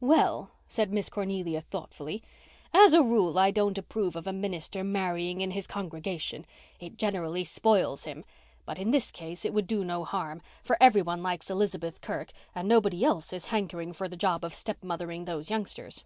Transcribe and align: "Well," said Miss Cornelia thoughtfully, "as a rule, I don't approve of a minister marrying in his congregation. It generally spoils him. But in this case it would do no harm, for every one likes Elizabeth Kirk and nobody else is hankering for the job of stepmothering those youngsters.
"Well," 0.00 0.50
said 0.66 0.92
Miss 0.92 1.08
Cornelia 1.08 1.60
thoughtfully, 1.60 2.20
"as 2.74 2.92
a 2.92 3.04
rule, 3.04 3.38
I 3.38 3.52
don't 3.52 3.78
approve 3.78 4.16
of 4.16 4.26
a 4.26 4.32
minister 4.32 4.82
marrying 4.82 5.40
in 5.42 5.52
his 5.52 5.68
congregation. 5.68 6.44
It 6.80 6.96
generally 6.96 7.44
spoils 7.44 8.02
him. 8.02 8.24
But 8.64 8.80
in 8.80 8.90
this 8.90 9.12
case 9.12 9.44
it 9.44 9.54
would 9.54 9.68
do 9.68 9.84
no 9.84 10.02
harm, 10.02 10.42
for 10.60 10.76
every 10.80 11.02
one 11.02 11.22
likes 11.22 11.50
Elizabeth 11.50 12.00
Kirk 12.00 12.32
and 12.52 12.66
nobody 12.66 13.04
else 13.04 13.32
is 13.32 13.44
hankering 13.46 13.92
for 13.92 14.08
the 14.08 14.16
job 14.16 14.44
of 14.44 14.52
stepmothering 14.52 15.24
those 15.24 15.50
youngsters. 15.50 16.04